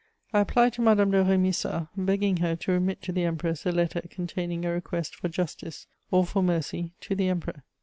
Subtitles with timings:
[0.33, 4.01] I applied to Madame de Rémusat, begging her to remit to the Empress a letter
[4.09, 7.63] containing a request for justice, or for mercy, to the Emperor.